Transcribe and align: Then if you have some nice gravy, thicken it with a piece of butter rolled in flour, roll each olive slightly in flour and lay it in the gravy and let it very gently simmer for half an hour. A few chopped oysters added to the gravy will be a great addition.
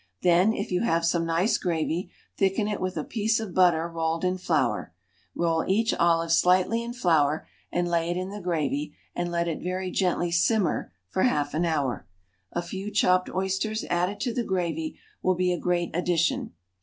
Then 0.23 0.51
if 0.51 0.71
you 0.71 0.81
have 0.81 1.05
some 1.05 1.27
nice 1.27 1.59
gravy, 1.59 2.09
thicken 2.35 2.67
it 2.67 2.81
with 2.81 2.97
a 2.97 3.03
piece 3.03 3.39
of 3.39 3.53
butter 3.53 3.87
rolled 3.87 4.25
in 4.25 4.39
flour, 4.39 4.95
roll 5.35 5.63
each 5.67 5.93
olive 5.93 6.31
slightly 6.31 6.81
in 6.81 6.91
flour 6.91 7.47
and 7.71 7.87
lay 7.87 8.09
it 8.09 8.17
in 8.17 8.31
the 8.31 8.41
gravy 8.41 8.95
and 9.13 9.29
let 9.29 9.47
it 9.47 9.61
very 9.61 9.91
gently 9.91 10.31
simmer 10.31 10.91
for 11.07 11.21
half 11.21 11.53
an 11.53 11.65
hour. 11.65 12.07
A 12.51 12.63
few 12.63 12.89
chopped 12.89 13.29
oysters 13.29 13.83
added 13.91 14.19
to 14.21 14.33
the 14.33 14.43
gravy 14.43 14.97
will 15.21 15.35
be 15.35 15.53
a 15.53 15.59
great 15.59 15.95
addition. 15.95 16.53